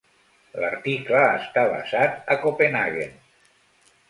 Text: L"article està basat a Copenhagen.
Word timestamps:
L"article 0.61 1.21
està 1.25 1.67
basat 1.75 2.35
a 2.37 2.39
Copenhagen. 2.47 3.15